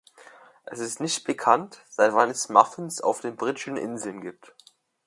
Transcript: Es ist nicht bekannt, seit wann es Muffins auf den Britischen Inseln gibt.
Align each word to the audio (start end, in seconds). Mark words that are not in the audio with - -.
Es 0.63 0.79
ist 0.79 0.99
nicht 0.99 1.25
bekannt, 1.25 1.83
seit 1.87 2.15
wann 2.15 2.31
es 2.31 2.49
Muffins 2.49 3.01
auf 3.01 3.21
den 3.21 3.35
Britischen 3.35 3.77
Inseln 3.77 4.21
gibt. 4.21 4.55